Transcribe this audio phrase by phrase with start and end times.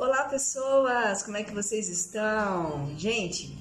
[0.00, 2.90] Olá pessoas, como é que vocês estão?
[2.96, 3.54] Gente,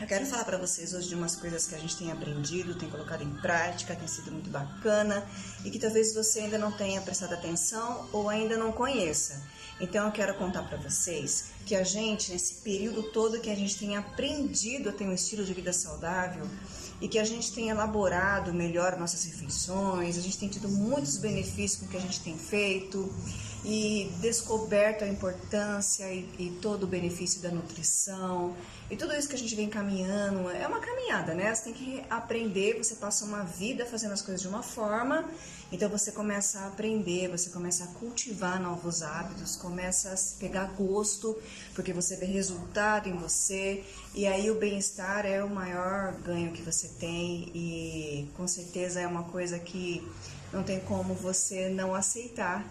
[0.00, 2.88] eu quero falar para vocês hoje de umas coisas que a gente tem aprendido, tem
[2.88, 5.28] colocado em prática, tem sido muito bacana
[5.64, 9.42] e que talvez você ainda não tenha prestado atenção ou ainda não conheça.
[9.80, 13.76] Então eu quero contar para vocês que a gente, nesse período todo que a gente
[13.76, 16.48] tem aprendido a ter um estilo de vida saudável
[17.00, 21.80] e que a gente tem elaborado melhor nossas refeições, a gente tem tido muitos benefícios
[21.80, 23.08] com o que a gente tem feito
[23.64, 28.54] e descoberto a importância e, e, todo o benefício da nutrição
[28.90, 31.54] e tudo isso que a gente vem caminhando é uma caminhada, né?
[31.54, 35.28] Você tem que aprender, você passa uma vida fazendo as coisas de uma forma,
[35.70, 41.36] então você começa a aprender, você começa a cultivar novos hábitos, começa a pegar gosto,
[41.74, 46.62] porque você vê resultado em você e aí o bem-estar é o maior ganho que
[46.62, 50.06] você tem e com certeza é uma coisa que
[50.52, 52.66] não tem como você não aceitar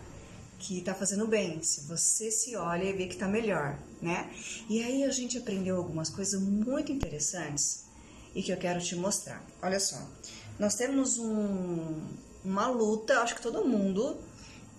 [0.60, 4.30] que está fazendo bem, se você se olha e vê que está melhor, né?
[4.68, 7.86] E aí a gente aprendeu algumas coisas muito interessantes
[8.34, 9.44] e que eu quero te mostrar.
[9.62, 9.98] Olha só,
[10.58, 12.02] nós temos um,
[12.44, 14.18] uma luta, acho que todo mundo,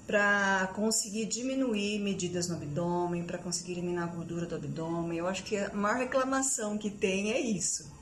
[0.06, 5.18] para conseguir diminuir medidas no abdômen, para conseguir eliminar a gordura do abdômen.
[5.18, 7.97] Eu acho que a maior reclamação que tem é isso.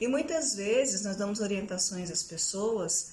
[0.00, 3.12] E muitas vezes nós damos orientações às pessoas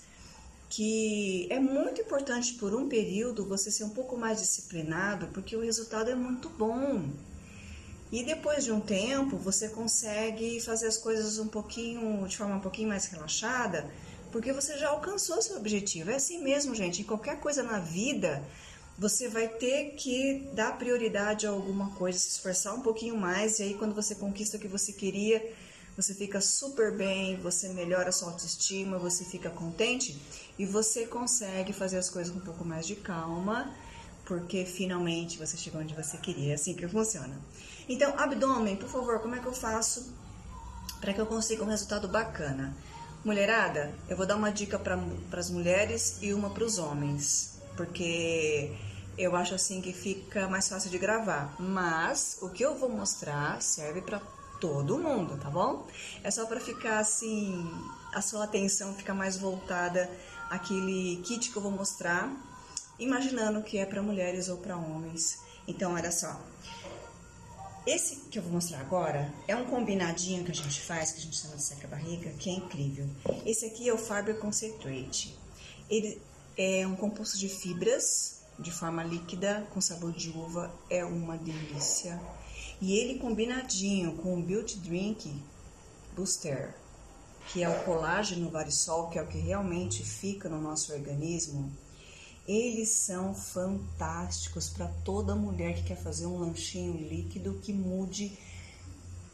[0.70, 5.62] que é muito importante por um período você ser um pouco mais disciplinado, porque o
[5.62, 7.10] resultado é muito bom.
[8.12, 12.62] E depois de um tempo você consegue fazer as coisas um pouquinho de forma um
[12.62, 13.90] pouquinho mais relaxada,
[14.32, 16.12] porque você já alcançou seu objetivo.
[16.12, 17.02] É assim mesmo, gente.
[17.02, 18.42] Em qualquer coisa na vida,
[18.98, 23.64] você vai ter que dar prioridade a alguma coisa, se esforçar um pouquinho mais, e
[23.64, 25.54] aí quando você conquista o que você queria,
[25.98, 30.22] você fica super bem, você melhora a sua autoestima, você fica contente
[30.58, 33.74] e você consegue fazer as coisas com um pouco mais de calma,
[34.24, 36.52] porque finalmente você chegou onde você queria.
[36.52, 37.36] É assim que funciona.
[37.90, 40.14] Então, abdômen, por favor, como é que eu faço
[41.02, 42.78] para que eu consiga um resultado bacana?
[43.26, 45.00] Mulherada, eu vou dar uma dica para
[45.32, 48.72] as mulheres e uma para os homens, porque
[49.18, 51.56] eu acho assim que fica mais fácil de gravar.
[51.60, 54.22] Mas o que eu vou mostrar serve para
[54.60, 55.86] todo mundo, tá bom?
[56.24, 57.70] É só para ficar assim,
[58.14, 60.10] a sua atenção ficar mais voltada
[60.50, 62.32] àquele kit que eu vou mostrar,
[63.00, 65.40] imaginando que é para mulheres ou para homens.
[65.68, 66.40] Então, olha só.
[67.86, 71.22] Esse que eu vou mostrar agora é um combinadinho que a gente faz, que a
[71.22, 73.08] gente chama de seca-barriga, que é incrível.
[73.46, 75.38] Esse aqui é o Fiber Concentrate.
[75.90, 76.22] Ele
[76.58, 82.20] é um composto de fibras de forma líquida com sabor de uva, é uma delícia.
[82.82, 85.34] E ele combinadinho com o Built Drink
[86.16, 86.76] Booster,
[87.48, 91.72] que é o colágeno varisol, que é o que realmente fica no nosso organismo,
[92.48, 98.38] eles são fantásticos para toda mulher que quer fazer um lanchinho líquido que mude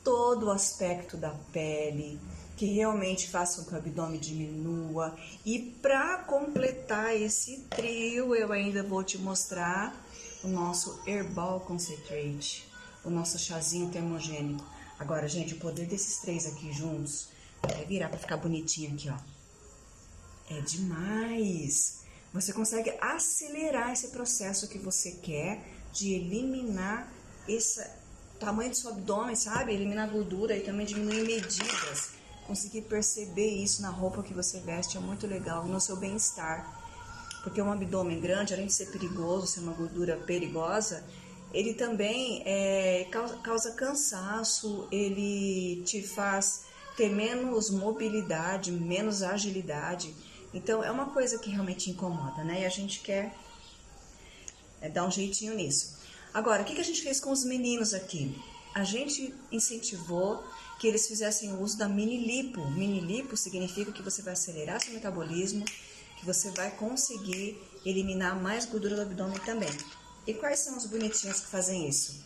[0.03, 2.19] todo o aspecto da pele,
[2.58, 5.16] que realmente faça com que o abdômen diminua.
[5.46, 9.96] E para completar esse trio, eu ainda vou te mostrar
[10.44, 14.64] o nosso Herbal Concentrate o nosso chazinho termogênico.
[14.97, 17.28] Agora, gente, o poder desses três aqui juntos,
[17.62, 19.18] vai virar para ficar bonitinho aqui, ó.
[20.50, 22.03] É demais!
[22.34, 27.12] Você consegue acelerar esse processo que você quer de eliminar
[27.47, 27.85] esse
[28.43, 29.73] tamanho do seu abdômen, sabe?
[29.73, 32.11] Eliminar gordura e também diminuir medidas.
[32.45, 36.81] Conseguir perceber isso na roupa que você veste é muito legal no seu bem-estar.
[37.43, 41.03] Porque um abdômen grande, além de ser perigoso, ser uma gordura perigosa,
[41.53, 46.65] ele também é, causa, causa cansaço, ele te faz
[46.97, 50.13] ter menos mobilidade, menos agilidade.
[50.53, 52.61] Então é uma coisa que realmente incomoda, né?
[52.61, 53.35] E a gente quer
[54.81, 56.03] é, dar um jeitinho nisso.
[56.33, 58.35] Agora, o que, a gente fez com os meninos aqui?
[58.73, 60.44] A gente incentivou
[60.79, 62.66] que eles fizessem uso da mini lipo.
[62.71, 65.63] Mini lipo significa que você vai acelerar seu metabolismo,
[66.17, 69.69] que você vai conseguir eliminar mais gordura do abdômen também.
[70.25, 72.23] E quais são os bonitinhos que fazem isso?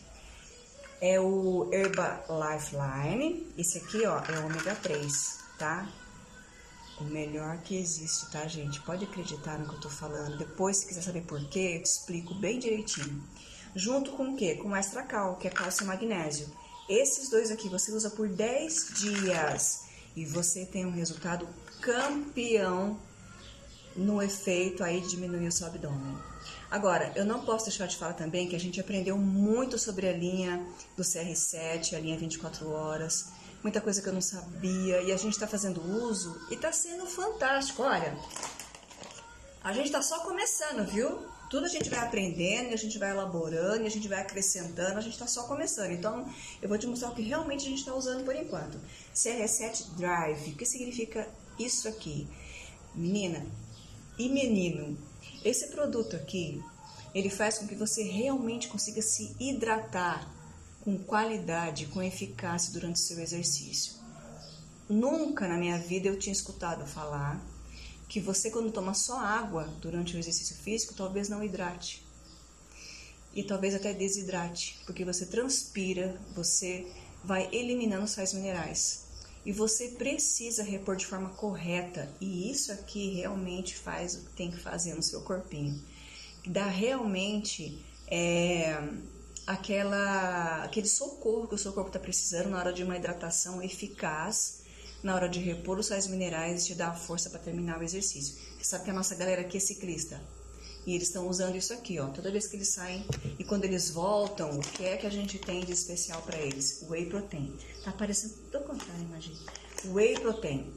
[1.02, 3.46] É o Herba Lifeline.
[3.58, 5.86] Esse aqui, ó, é o ômega 3, tá?
[6.98, 8.80] O melhor que existe, tá, gente?
[8.80, 10.38] Pode acreditar no que eu tô falando.
[10.38, 13.22] Depois, se quiser saber por quê, eu te explico bem direitinho.
[13.74, 14.54] Junto com o quê?
[14.56, 16.48] Com o Extra Cal, que é cálcio e magnésio.
[16.88, 19.84] Esses dois aqui você usa por 10 dias
[20.16, 21.46] e você tem um resultado
[21.80, 22.98] campeão
[23.94, 26.16] no efeito aí de diminuir o seu abdômen.
[26.70, 30.12] Agora, eu não posso deixar de falar também que a gente aprendeu muito sobre a
[30.12, 30.64] linha
[30.96, 33.30] do CR7, a linha 24 horas,
[33.62, 37.06] muita coisa que eu não sabia e a gente está fazendo uso e está sendo
[37.06, 37.82] fantástico.
[37.82, 38.16] Olha,
[39.62, 41.26] a gente está só começando, viu?
[41.50, 45.14] Tudo a gente vai aprendendo, a gente vai elaborando, a gente vai acrescentando, a gente
[45.14, 45.92] está só começando.
[45.92, 46.28] Então,
[46.60, 48.78] eu vou te mostrar o que realmente a gente está usando por enquanto.
[49.14, 51.26] CR7 Drive, o que significa
[51.58, 52.28] isso aqui?
[52.94, 53.46] Menina
[54.18, 54.98] e menino,
[55.44, 56.62] esse produto aqui,
[57.14, 60.28] ele faz com que você realmente consiga se hidratar
[60.80, 63.94] com qualidade, com eficácia durante o seu exercício.
[64.88, 67.40] Nunca na minha vida eu tinha escutado falar
[68.08, 72.06] que você, quando toma só água durante o exercício físico, talvez não hidrate.
[73.34, 76.90] E talvez até desidrate, porque você transpira, você
[77.22, 79.06] vai eliminando sais minerais.
[79.44, 82.10] E você precisa repor de forma correta.
[82.20, 85.80] E isso aqui realmente faz o que tem que fazer no seu corpinho.
[86.46, 88.82] Dá realmente é,
[89.46, 94.62] aquela, aquele socorro que o seu corpo está precisando na hora de uma hidratação eficaz
[95.02, 97.82] na hora de repor os sais minerais e te dar a força para terminar o
[97.82, 98.36] exercício.
[98.58, 100.20] Você sabe que a nossa galera aqui é ciclista.
[100.86, 102.06] E eles estão usando isso aqui, ó.
[102.08, 103.04] Toda vez que eles saem
[103.38, 106.84] e quando eles voltam, o que é que a gente tem de especial para eles?
[106.88, 107.54] Whey protein.
[107.84, 109.36] Tá aparecendo tudo ao contrário, imagina.
[109.84, 110.72] Whey protein.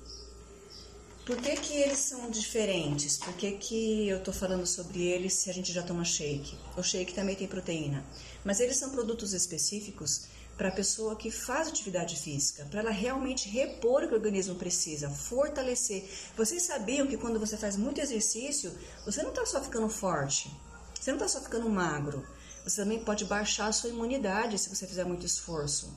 [1.25, 3.15] Por que, que eles são diferentes?
[3.17, 6.57] Por que, que eu tô falando sobre eles se a gente já toma shake?
[6.75, 8.03] O shake também tem proteína.
[8.43, 10.23] Mas eles são produtos específicos
[10.61, 14.53] para a pessoa que faz atividade física, para ela realmente repor o que o organismo
[14.53, 16.07] precisa, fortalecer.
[16.37, 18.71] Vocês sabiam que quando você faz muito exercício,
[19.03, 20.55] você não está só ficando forte,
[20.93, 22.23] você não está só ficando magro,
[22.63, 25.91] você também pode baixar a sua imunidade se você fizer muito esforço.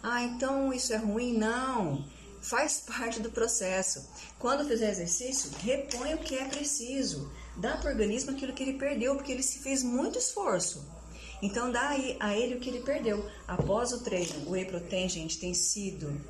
[0.00, 1.36] Ah, então isso é ruim?
[1.36, 2.06] Não.
[2.40, 4.08] Faz parte do processo.
[4.38, 7.32] Quando fizer exercício, repõe o que é preciso.
[7.56, 10.86] Dá para o organismo aquilo que ele perdeu, porque ele se fez muito esforço.
[11.42, 11.90] Então dá
[12.20, 13.28] a ele o que ele perdeu.
[13.46, 16.20] Após o treino, o whey protein, gente, tem sido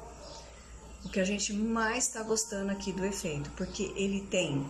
[1.05, 4.67] o que a gente mais está gostando aqui do efeito, porque ele tem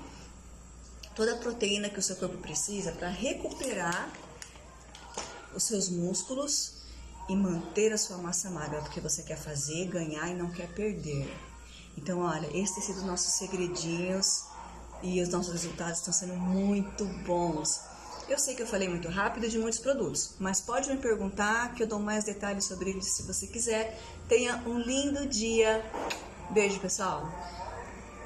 [1.14, 4.12] toda a proteína que o seu corpo precisa para recuperar
[5.54, 6.82] os seus músculos
[7.28, 11.32] e manter a sua massa magra, porque você quer fazer, ganhar e não quer perder.
[11.96, 14.44] Então, olha, esses têm sido os nossos segredinhos
[15.02, 17.80] e os nossos resultados estão sendo muito bons.
[18.26, 21.82] Eu sei que eu falei muito rápido de muitos produtos, mas pode me perguntar que
[21.82, 24.00] eu dou mais detalhes sobre eles se você quiser.
[24.28, 25.84] Tenha um lindo dia.
[26.50, 27.30] Beijo, pessoal!